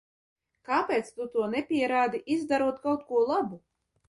[0.69, 3.63] Kāpēc tu to nepierādi, izdarot kaut ko labu?